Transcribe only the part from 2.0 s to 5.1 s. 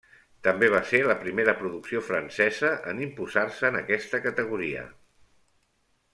francesa en imposar-se en aquesta categoria.